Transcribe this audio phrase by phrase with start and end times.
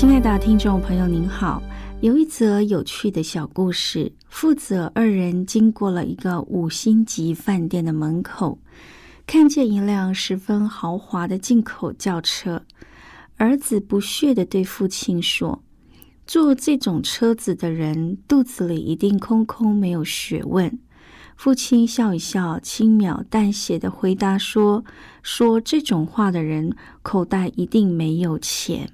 [0.00, 1.62] 亲爱的听众朋友，您好。
[2.00, 8.58] 有一则有趣的小故事：父子二人经过了一个五星级饭店的门口，
[9.26, 12.62] 看见一辆十分豪华的进口轿车。
[13.36, 15.62] 儿子不屑地对父亲说
[16.26, 20.78] ：“坐这种车子的人肚子里一定空空，没有学问。”
[21.36, 24.82] 父亲笑一笑，轻描淡写地回答说
[25.22, 28.90] ：“说这种话的人口袋一定没有钱。”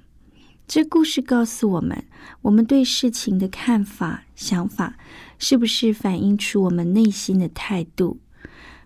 [0.67, 2.03] 这故事告诉我们，
[2.41, 4.97] 我们对事情的看法、想法，
[5.39, 8.19] 是不是反映出我们内心的态度？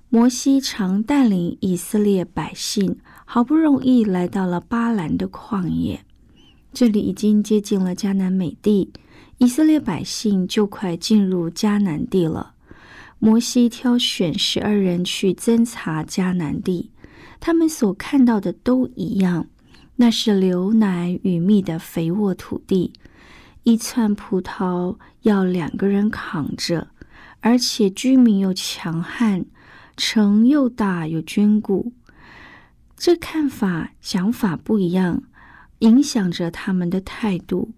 [0.07, 6.05] 摩西常带领以色列百姓，好不容易来到了巴兰的旷野，
[6.71, 8.91] 这里已经接近了迦南美地，
[9.39, 12.53] 以色列百姓就快进入迦南地了。
[13.17, 16.91] 摩西挑选十二人去侦查迦南地，
[17.39, 19.47] 他们所看到的都一样。
[20.01, 22.91] 那是牛奶与蜜的肥沃土地，
[23.61, 26.87] 一串葡萄要两个人扛着，
[27.39, 29.45] 而且居民又强悍，
[29.95, 31.93] 城又大又坚固。
[32.97, 35.21] 这看法、想法不一样，
[35.79, 37.69] 影响着他们的态度。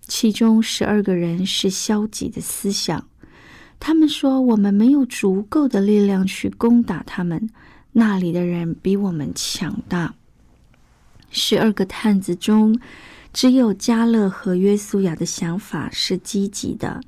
[0.00, 3.06] 其中十二个人是消极的思想，
[3.78, 7.48] 他们说：“我们没有足够的力量去攻打他们，
[7.92, 10.16] 那里的人比我们强大。”
[11.36, 12.78] 十二个探子中，
[13.32, 17.00] 只有加勒和约书亚的想法是积极的。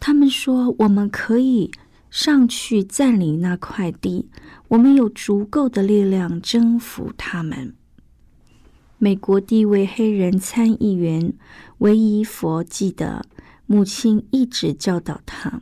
[0.00, 1.70] 他们说：“我们可以
[2.08, 4.30] 上去占领那块地，
[4.68, 7.74] 我们有足够的力量征服他们。”
[8.96, 11.34] 美国第一位黑人参议员
[11.78, 13.26] 维伊佛记得，
[13.66, 15.60] 母亲一直教导他：“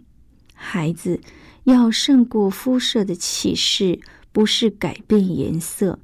[0.55, 1.21] 孩子
[1.65, 3.99] 要胜过肤色的歧视，
[4.31, 5.99] 不是改变颜色。”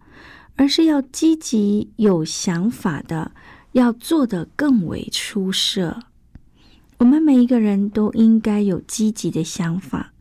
[0.57, 3.33] 而是要积极有想法的，
[3.73, 6.01] 要做得更为出色。
[6.99, 10.13] 我们每一个人都应该有积极的想法。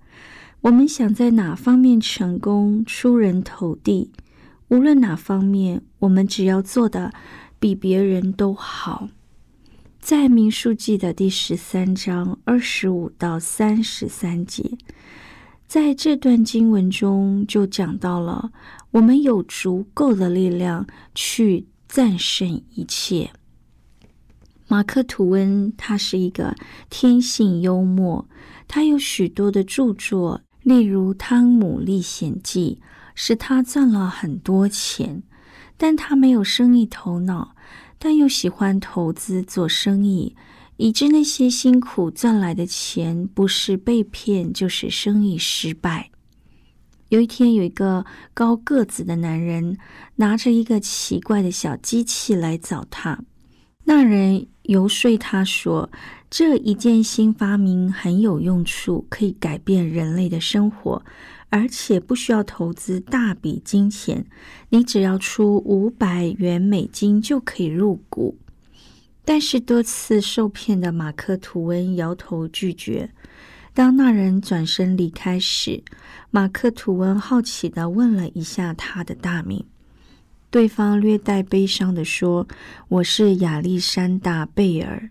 [0.62, 4.12] 我们想在哪方面成功、出人头地，
[4.70, 7.14] 无论哪方面，我们只要做的
[7.60, 9.10] 比别人都好。
[10.00, 14.78] 在民数记的第十三章二十五到三十三节。
[15.68, 18.52] 在这段经文中，就讲到了
[18.94, 23.32] 我们有足够的力量去战胜一切。
[24.68, 26.56] 马克·吐温他是一个
[26.90, 28.28] 天性幽默，
[28.68, 32.80] 他有许多的著作，例如《汤姆历险记》，
[33.16, 35.24] 使他赚了很多钱。
[35.76, 37.56] 但他没有生意头脑，
[37.98, 40.36] 但又喜欢投资做生意。
[40.78, 46.10] 以致那些辛苦赚来的钱，不是被骗，就是生意失败。
[47.14, 48.04] 有一天，有一个
[48.34, 49.78] 高个子的男人
[50.16, 53.20] 拿着一个奇怪的小机器来找他。
[53.84, 55.92] 那人游说他说
[56.32, 61.06] ：“这一件新发明很有用处，可以改变人类的生活，
[61.50, 64.26] 而且不需要投资大笔金钱，
[64.70, 68.36] 你只要出五百元美金就可以入股。”
[69.24, 73.12] 但是多次受骗的马克·吐温摇头拒绝。
[73.76, 75.82] 当那人转身离开时，
[76.30, 79.66] 马克·吐温好奇的问了一下他的大名。
[80.52, 82.48] 对方略带悲伤的说
[82.88, 85.10] ：“我是亚历山大·贝尔。”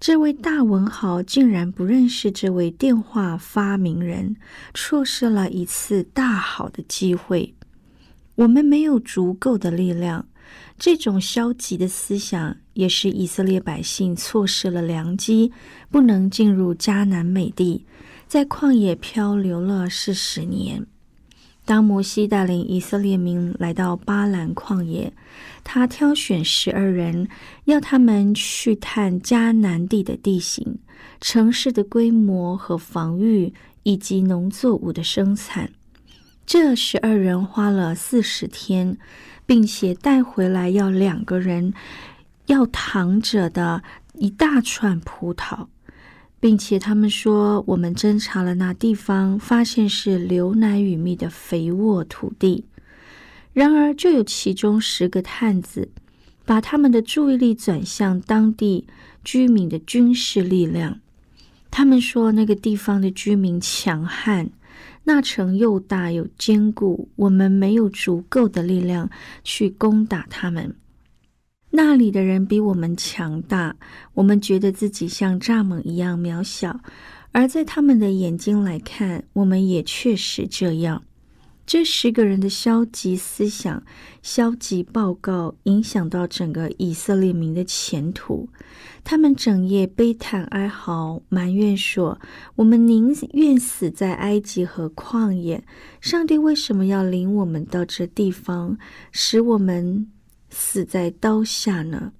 [0.00, 4.34] 这位大文豪竟然不认识这位电话发明人，
[4.72, 7.54] 错失了一次大好的机会。
[8.36, 10.26] 我们没有足够的力量。
[10.78, 15.52] 这种消极的思想也是以色列百姓错失了良机，
[15.90, 17.84] 不能进入迦南美地，
[18.30, 20.86] 在旷野漂流了四十年。
[21.64, 25.12] 当摩西带领以色列民来到巴兰旷野，
[25.64, 27.26] 他挑选十二人，
[27.64, 30.78] 要他们去探迦南地的地形、
[31.20, 35.68] 城市的规模和防御，以及农作物的生产。
[36.46, 38.96] 这十二人花了四十天，
[39.44, 41.74] 并且带回来要两个人
[42.46, 43.82] 要躺着的
[44.14, 45.66] 一大串葡萄，
[46.40, 52.64] 并且他们说：“我们侦查了那地方，发现是流奶与蜜的肥沃土地。”
[53.52, 55.90] 然而，就有其中十个探子
[56.44, 58.86] 把他们的注意力转向当地
[59.22, 60.98] 居民的军事力量。
[61.70, 64.50] 他们说，那个地方的居民强悍。
[65.04, 69.10] 那城又大又坚固，我们没有足够的力量
[69.42, 70.74] 去攻打他们。
[71.70, 73.76] 那里的人比我们强大，
[74.14, 76.80] 我们觉得自己像蚱蜢一样渺小，
[77.32, 81.02] 而在他们的眼睛来看，我们也确实这样。
[81.64, 83.84] 这十个人的消极思想、
[84.22, 88.48] 消极报告，影响到整个以色列民的前途。
[89.04, 92.20] 他们整夜悲叹哀嚎，埋怨说
[92.56, 95.62] ：“我们宁愿死在埃及和旷野，
[96.00, 98.76] 上帝为什么要领我们到这地方，
[99.12, 100.08] 使我们
[100.50, 102.12] 死在刀下呢？”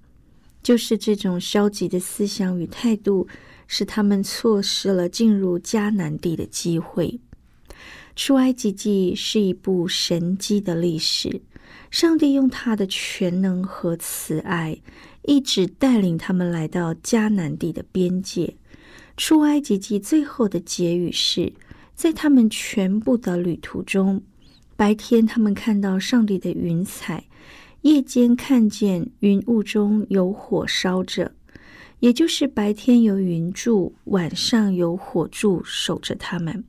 [0.63, 3.27] 就是这种消极的思想与态度，
[3.67, 7.19] 使他们错失了进入迦南地的机会。
[8.15, 11.41] 出埃及记是一部神迹的历史，
[11.89, 14.77] 上帝用他的全能和慈爱，
[15.23, 18.55] 一直带领他们来到迦南地的边界。
[19.17, 21.53] 出埃及记最后的结语是，
[21.95, 24.21] 在他们全部的旅途中，
[24.75, 27.23] 白天他们看到上帝的云彩，
[27.81, 31.31] 夜间看见云雾中有火烧着，
[31.99, 36.63] 也就是白天有云柱，晚上有火柱守着他们。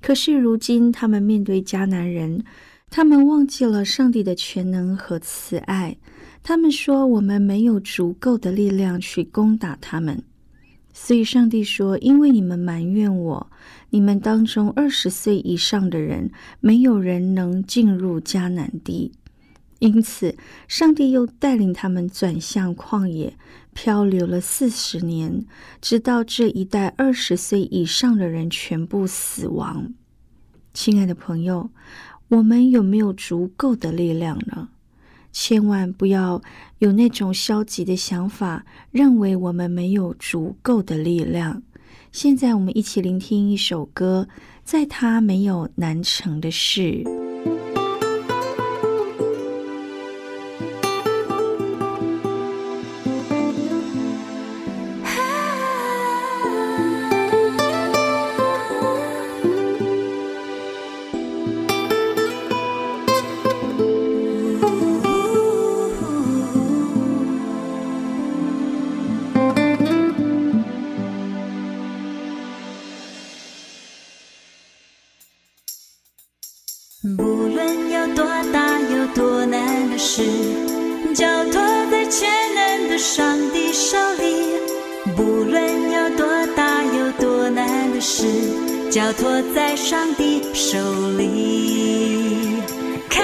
[0.00, 2.42] 可是如今，他们面对迦南人，
[2.88, 5.96] 他们忘记了上帝的全能和慈爱。
[6.42, 10.22] 他们说：“我们没有足够的力量去攻打他们。”
[10.94, 13.50] 所以，上帝说：“因为你们埋怨我，
[13.90, 16.30] 你们当中二十岁以上的人，
[16.60, 19.12] 没有人能进入迦南地。”
[19.78, 20.34] 因此，
[20.68, 23.36] 上帝又带领他们转向旷野，
[23.74, 25.44] 漂流了四十年，
[25.82, 29.92] 直到这一代二十岁以上的人全部死亡。
[30.72, 31.68] 亲爱的朋友，
[32.28, 34.68] 我们有没有足够的力量呢？
[35.30, 36.40] 千万不要
[36.78, 41.62] 有那种消极的想法，认为我们没有足够的力量。
[42.12, 44.26] 现在，我们一起聆听一首歌，
[44.64, 47.25] 在他没有难成的事。
[88.96, 90.78] 交托在上帝手
[91.18, 92.62] 里。
[93.10, 93.22] 看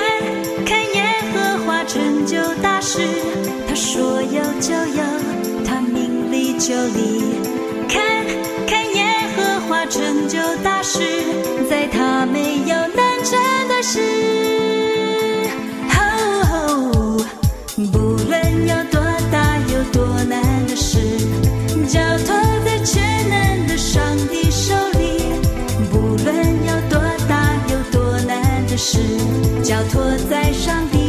[0.66, 1.02] 看耶
[1.32, 3.00] 和华成就大事，
[3.66, 5.02] 他说有就有，
[5.64, 7.40] 他命里就立。
[7.88, 8.04] 看
[8.66, 9.02] 看耶
[9.34, 11.00] 和华成就大事，
[11.70, 13.98] 在他没有难成的事。
[17.90, 17.98] 不
[18.28, 19.00] 论有多
[19.30, 20.98] 大有多难的事，
[21.88, 22.51] 交托。
[29.62, 31.01] 交托在上帝。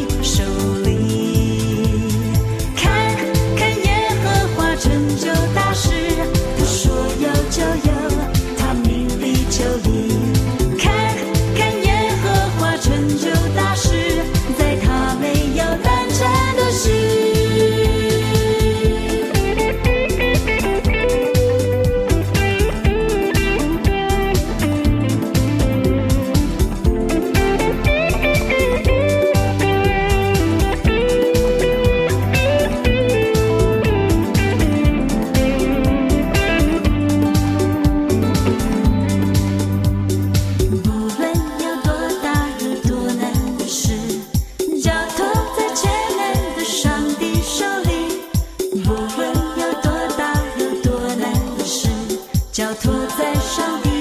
[52.53, 53.92] 脚托在上面。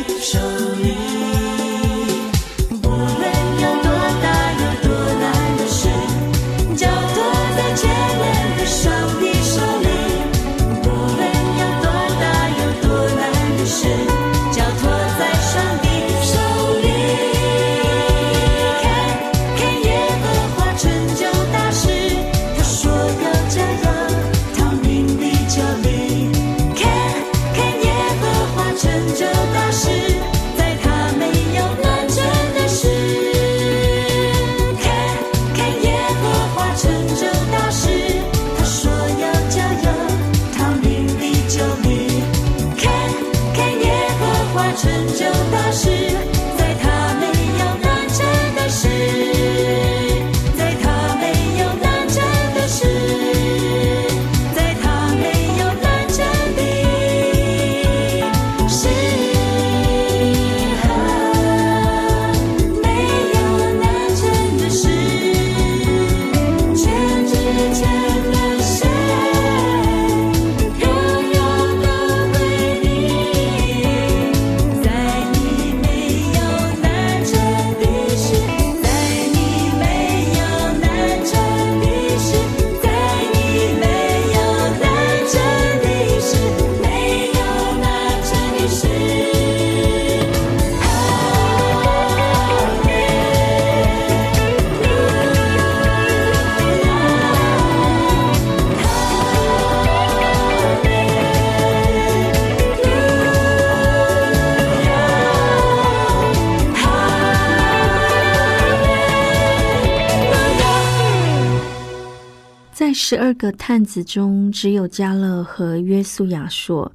[112.93, 116.93] 在十二个探子中，只有加勒和约书亚说：“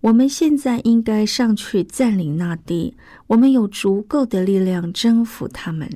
[0.00, 2.94] 我们现在应该上去占领那地，
[3.26, 5.90] 我们有足够的力量征服他们。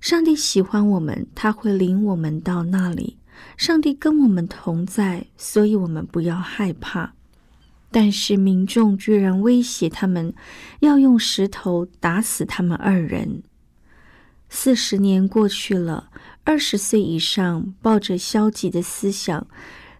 [0.00, 3.16] 上帝喜欢我们，他会领我们到那里。
[3.56, 7.14] 上帝跟我们同在，所以我们不要害怕。”
[7.90, 10.32] 但是民众居然威胁他们，
[10.78, 13.42] 要用石头打死他们二人。
[14.58, 16.08] 四十年过去了，
[16.42, 19.46] 二十岁以上抱着消极的思想，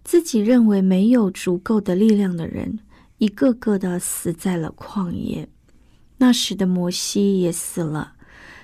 [0.02, 2.78] 自己认为没有足够的力量的人，
[3.18, 5.46] 一个个的死在了旷野。
[6.16, 8.14] 那时的摩西也死了，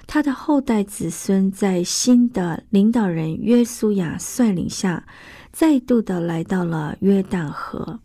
[0.07, 5.07] 他的后代子孙在新的领导人约书亚率领下，
[5.53, 8.01] 再度的来到了约旦河，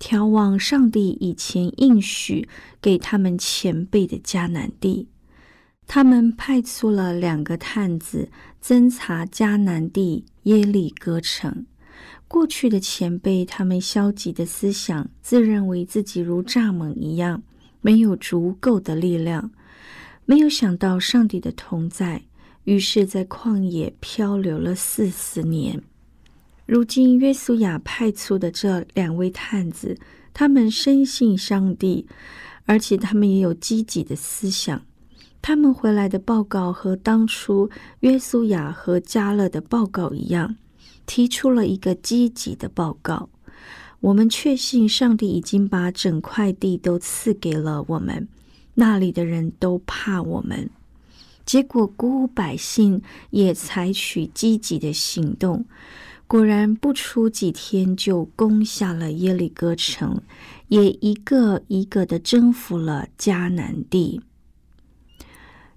[0.00, 2.48] 眺望上帝以前应许
[2.82, 5.06] 给他们前辈的迦南地。
[5.92, 8.28] 他们派出了两个探子
[8.62, 11.66] 侦查迦南地耶利哥城。
[12.28, 17.42] 过去的前辈，他们消极的思想，自认为自己如蚱蜢一样，
[17.80, 19.50] 没有足够的力量，
[20.26, 22.22] 没有想到上帝的同在，
[22.62, 25.82] 于是，在旷野漂流了四十年。
[26.66, 29.98] 如今，约书亚派出的这两位探子，
[30.32, 32.06] 他们深信上帝，
[32.66, 34.80] 而且他们也有积极的思想。
[35.42, 37.70] 他们回来的报告和当初
[38.00, 40.56] 约书亚和加勒的报告一样，
[41.06, 43.28] 提出了一个积极的报告。
[44.00, 48.28] 我们确信上帝已经把整块地都赐给了我们，
[48.74, 50.70] 那里的人都怕我们。
[51.44, 55.64] 结果鼓舞百姓也采取积极的行动，
[56.26, 60.22] 果然不出几天就攻下了耶利哥城，
[60.68, 64.20] 也一个一个的征服了迦南地。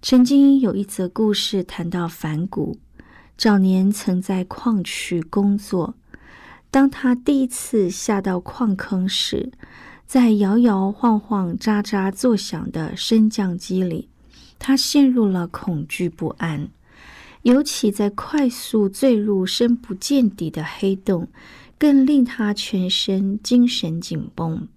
[0.06, 2.78] 曾经有一则故事谈到反骨，
[3.38, 5.96] 早年曾在矿区工作。
[6.70, 9.54] 当他第一次下到矿坑时，
[10.06, 14.10] 在摇摇晃晃、喳喳作响的升降机里，
[14.60, 16.68] 他陷入了恐惧不安。
[17.44, 21.30] 尤其在快速坠入深不见底的黑洞，
[21.80, 24.68] 更令他全身精神紧绷。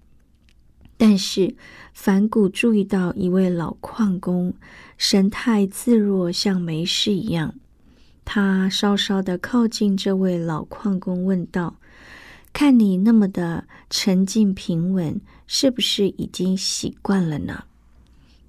[0.99, 1.57] 但是，
[1.93, 4.55] 反骨注意到一位老矿工
[4.97, 7.55] 神态自若，像没事一样。
[8.25, 11.77] 他稍稍的靠近这位老矿工，问道
[12.53, 17.65] ：“看你那么的沉静平稳，是不是已经习惯了呢？”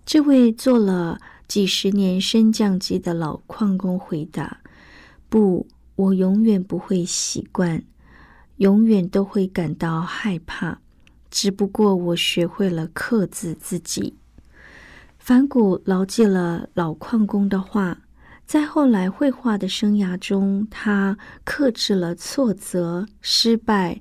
[0.05, 4.61] 这位做了几十年升降机的老矿工回答
[5.29, 7.83] ：“不，我永远不会习惯，
[8.55, 10.79] 永远都会感到害怕。”
[11.29, 14.15] 只不过我学会了克制自己。
[15.27, 17.99] 反谷牢记了老矿工的话，
[18.45, 23.99] 在后来绘画的生涯中，他克制了挫折、失败、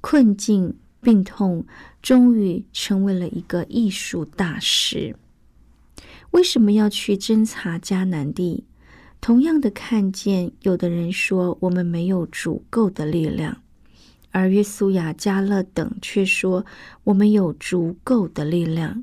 [0.00, 1.66] 困境、病痛，
[2.00, 5.16] 终于成为了一个艺术大师。
[6.30, 8.62] 为什么要去侦查迦南地？
[9.20, 13.62] 同样的看见，有的人说我们没有足够的力量。
[14.30, 16.64] 而约书亚、加勒等却说
[17.02, 19.02] ：“我们有足够的力量，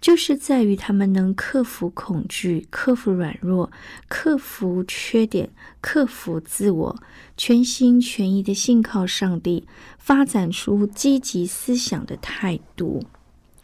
[0.00, 3.70] 就是在于他们能克服恐惧、克服软弱、
[4.08, 7.02] 克服缺点、克服自我，
[7.36, 9.66] 全心全意的信靠上帝，
[9.98, 13.04] 发展出积极思想的态度。”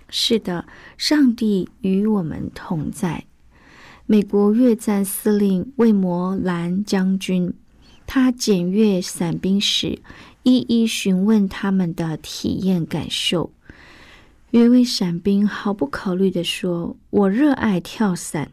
[0.09, 0.67] 是的，
[0.97, 3.25] 上帝与我们同在。
[4.07, 7.53] 美国越战司令魏摩兰将军，
[8.07, 9.99] 他检阅伞兵时。
[10.45, 13.51] 一一询问他们的体验感受。
[14.57, 18.53] 有一位伞兵毫不考虑的说：“我热爱跳伞。”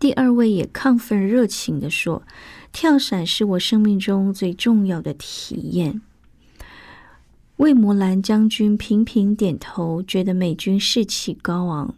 [0.00, 2.24] 第二位也亢奋热情的说
[2.74, 6.02] ：“跳伞是我生命中最重要的体验。”
[7.58, 11.94] 魏摩兰将军频频点头，觉得美军士气高昂。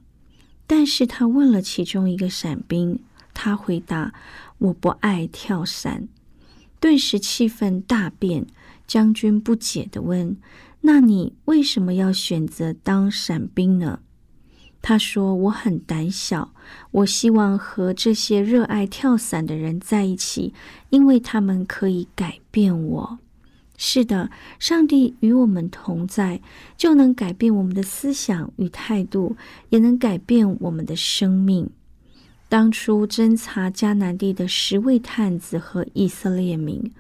[0.67, 3.01] 但是他问了其中一个伞兵，
[3.33, 4.13] 他回答
[4.59, 6.09] ：“我不爱跳伞。”
[6.79, 8.47] 顿时气氛大变。
[8.85, 10.37] 将军不解的问
[10.83, 14.01] ：“那你为什么要选择当伞兵呢？”
[14.83, 16.53] 他说：“我很胆小，
[16.91, 20.53] 我希望和这些热爱跳伞的人在一起，
[20.91, 23.19] 因为他们可以改变我。”
[23.79, 26.41] 是的，上帝与我们同在，
[26.77, 29.37] 就能改变我们的思想与态度，
[29.71, 31.71] 也能改变我们的生命。
[32.49, 36.93] 当初侦查迦南地的十位探子和以色列民。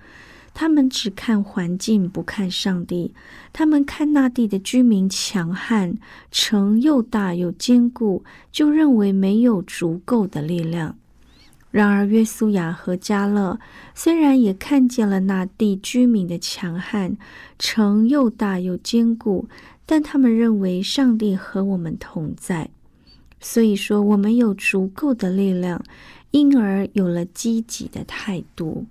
[0.54, 3.12] 他们只看环境，不看上帝。
[3.52, 5.96] 他们看那地的居民强悍，
[6.30, 10.96] 城又大又坚固，就认为没有足够的力量。
[11.70, 13.58] 然而，约书亚和加勒
[13.94, 17.16] 虽然也看见了那地居民的强悍，
[17.58, 19.48] 城又大又坚固，
[19.86, 22.68] 但他们认为上帝和我们同在，
[23.40, 25.82] 所以说我们有足够的力量，
[26.32, 28.84] 因而有了积极的态度。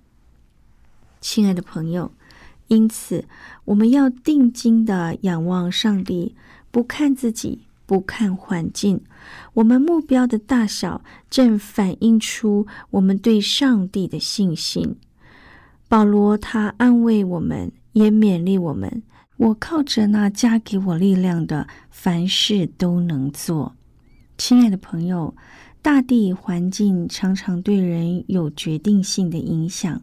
[1.22, 2.12] 亲爱的朋友，
[2.68, 3.24] 因此
[3.64, 6.36] 我们要定睛的仰望上帝，
[6.70, 7.62] 不看自己。
[7.84, 9.02] 不看环境，
[9.54, 14.96] 我们目标的大小正反映出我们对上帝的信心。
[15.90, 19.04] 保罗他安慰我们，也勉励我们：
[19.36, 23.76] 我靠着那加给我力量的，凡事都能做。
[24.38, 25.36] 亲爱的朋友，
[25.82, 30.02] 大地环境常常对人有决定性的影响。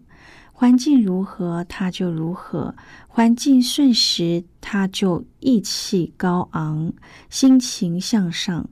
[0.60, 2.74] 环境如何，他就如何；
[3.06, 6.92] 环境顺时，他就意气高昂，
[7.30, 8.64] 心情向上；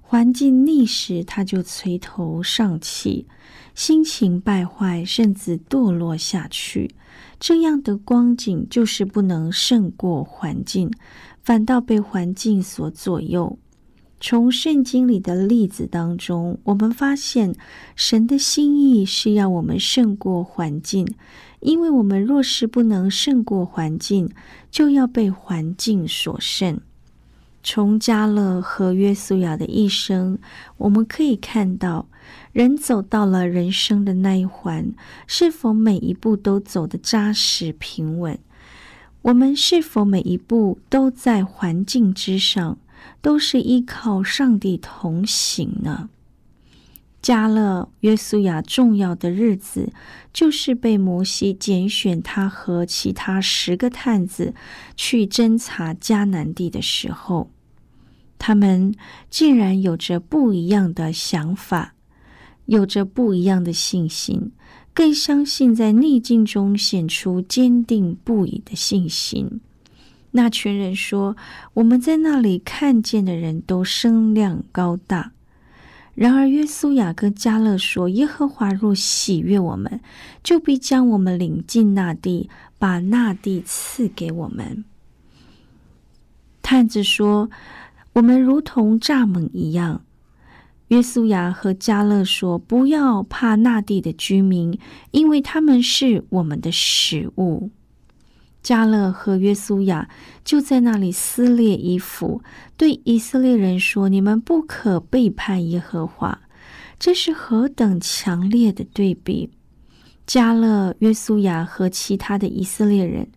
[0.00, 3.26] 环境逆时，他就垂头丧气，
[3.74, 6.94] 心情败坏，甚至堕落下去。
[7.40, 10.92] 这样的光景，就是不能胜过环境，
[11.42, 13.58] 反倒被环境所左右。
[14.24, 17.56] 从圣经里的例子当中，我们发现
[17.96, 21.12] 神的心意是要我们胜过环境，
[21.58, 24.30] 因为我们若是不能胜过环境，
[24.70, 26.80] 就要被环境所胜。
[27.64, 30.38] 从加勒和约书亚的一生，
[30.76, 32.06] 我们可以看到，
[32.52, 34.92] 人走到了人生的那一环，
[35.26, 38.38] 是否每一步都走得扎实平稳？
[39.22, 42.78] 我们是否每一步都在环境之上？
[43.22, 46.10] 都是依靠上帝同行呢。
[47.22, 49.92] 加勒约书亚重要的日子，
[50.32, 54.54] 就是被摩西拣选他和其他十个探子
[54.96, 57.48] 去侦查迦南地的时候，
[58.40, 58.92] 他们
[59.30, 61.94] 竟然有着不一样的想法，
[62.66, 64.50] 有着不一样的信心，
[64.92, 69.60] 更相信在逆境中显出坚定不移的信心。
[70.32, 71.36] 那群人说
[71.74, 75.32] ：“我们在那里看见的人都声量高大。”
[76.14, 80.00] 然而约书亚跟加勒说：“耶和华若喜悦我们，
[80.42, 84.84] 就必将我们领进那地，把那地赐给我们。”
[86.62, 87.50] 探子说
[88.14, 90.02] ：“我们如同蚱蜢一样。”
[90.88, 94.78] 约书亚和加勒说：“不要怕那地的居民，
[95.10, 97.70] 因为他们是我们的食物。”
[98.62, 100.08] 加勒和约书亚
[100.44, 102.42] 就在那里撕裂衣服，
[102.76, 106.42] 对以色列人说：“你们不可背叛耶和华。”
[106.98, 109.50] 这是何等强烈的对比！
[110.24, 113.28] 加勒、约书亚和其他的以色列人，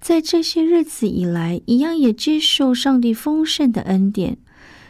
[0.00, 4.38] 在这些日子以来，一样也接受上帝丰盛的恩典。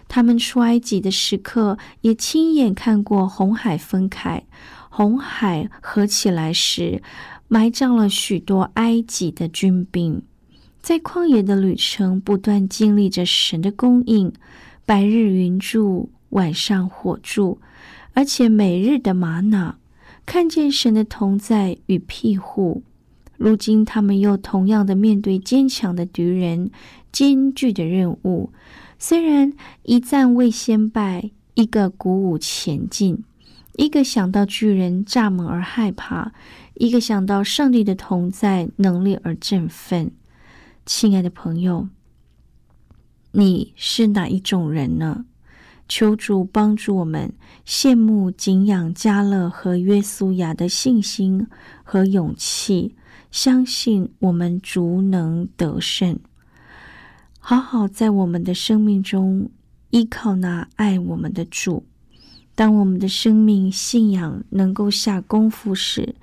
[0.09, 4.45] 他们出埃及的时刻，也亲眼看过红海分开，
[4.89, 7.03] 红海合起来时。
[7.55, 10.21] 埋葬了许多埃及的军兵，
[10.83, 14.33] 在旷野的旅程不断经历着神的供应，
[14.85, 17.61] 白日云柱，晚上火柱，
[18.13, 19.77] 而且每日的玛瑙，
[20.27, 22.83] 看见神的同在与庇护。
[23.37, 26.73] 如今他们又同样的面对坚强的敌人，
[27.13, 28.51] 艰巨的任务。
[28.99, 29.53] 虽然
[29.85, 33.23] 一战未先败，一个鼓舞前进，
[33.77, 36.33] 一个想到巨人蚱蜢而害怕。
[36.75, 40.11] 一个想到上帝的同在能力而振奋，
[40.85, 41.89] 亲爱的朋友，
[43.31, 45.25] 你是哪一种人呢？
[45.87, 47.33] 求主帮助我们
[47.65, 51.47] 羡慕敬仰加勒和约书亚的信心
[51.85, 52.97] 和勇气，
[53.31, 56.19] 相信我们足能得胜，
[57.39, 59.49] 好好在我们的生命中
[59.91, 61.87] 依靠那爱我们的主。
[62.57, 66.15] 当我们的生命信仰能够下功夫时，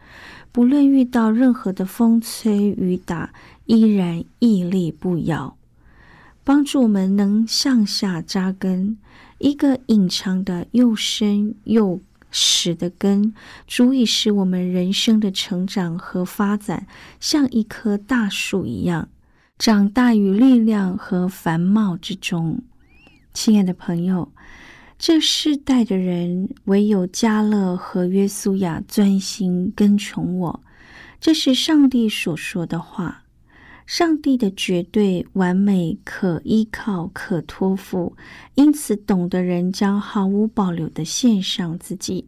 [0.52, 3.34] 不论遇到任何的风吹雨打，
[3.66, 5.56] 依然屹立不摇，
[6.44, 8.98] 帮助我们能向下扎根。
[9.38, 13.34] 一个隐藏的又深又实的根，
[13.66, 16.86] 足以使我们人生的成长和发展
[17.20, 19.08] 像一棵大树一样，
[19.58, 22.62] 长大于力量和繁茂之中。
[23.34, 24.32] 亲爱的朋友。
[25.04, 30.60] 这世代的人，唯有加勒和约书亚专心跟从我。
[31.20, 33.24] 这是上帝所说的话。
[33.88, 38.16] 上帝的绝对完美，可依靠，可托付，
[38.54, 42.24] 因此懂的人将毫无保留的献上自己。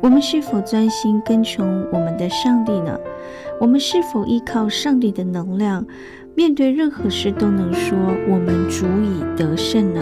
[0.00, 2.96] 我们是否专心跟从我们的上帝呢？
[3.60, 5.84] 我们是否依靠上帝的能量，
[6.36, 10.00] 面对任何事都能说我们足以得胜呢？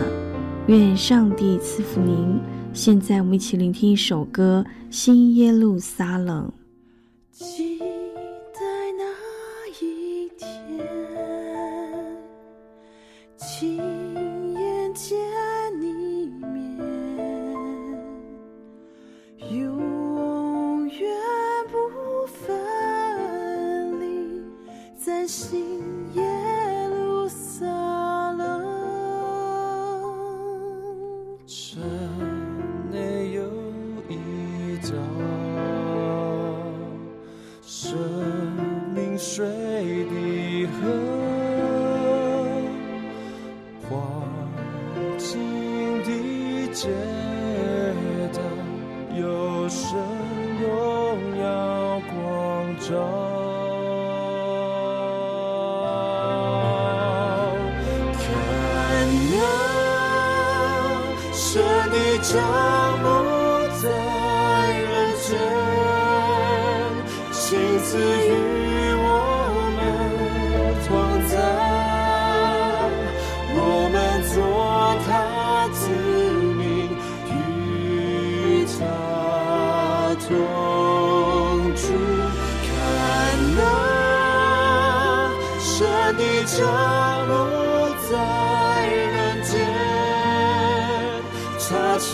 [0.66, 2.40] 愿上帝赐福您。
[2.72, 6.50] 现在我们一起聆听一首歌新耶路撒冷。
[52.88, 52.92] 中。
[58.12, 58.22] 看
[59.30, 59.36] 那，
[61.32, 61.42] 是
[61.90, 62.32] 你降
[63.02, 63.04] 落
[63.82, 63.84] 在
[64.80, 64.84] 人
[65.22, 65.28] 间，
[67.32, 67.42] 心
[67.80, 68.23] 自。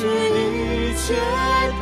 [0.00, 1.79] 是一切。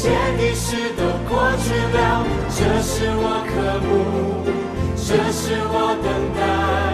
[0.00, 3.52] 见的事都过去了，这是我渴
[3.84, 3.90] 慕，
[4.96, 6.89] 这是我等待。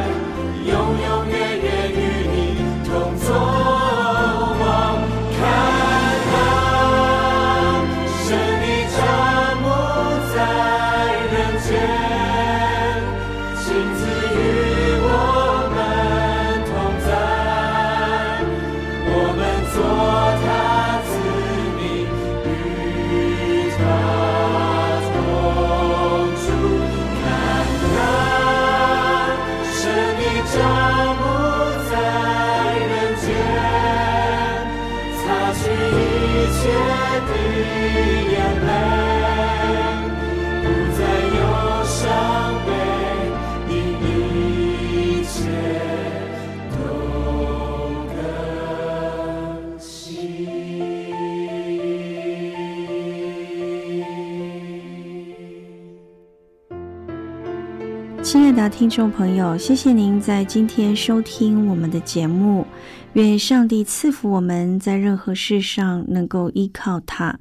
[37.67, 39.06] Yeah, land.
[58.69, 62.67] 听众朋友，谢谢您在今天收听我们的节目。
[63.13, 67.39] 愿上帝赐福我们在任何事上能够依靠他。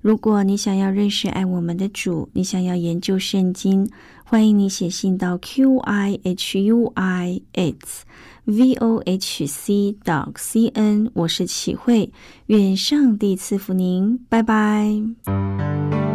[0.00, 3.90] 如果你想要认识爱我们的主，你想要研究圣经，
[4.24, 8.04] 欢迎你写信到 q i h u i s
[8.44, 11.10] v o h c dot c n。
[11.12, 12.10] 我是启慧，
[12.46, 16.07] 愿上帝赐福您，拜拜。